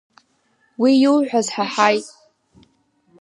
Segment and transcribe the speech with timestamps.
[0.81, 2.05] Уи иуҳәаз ҳаҳаит.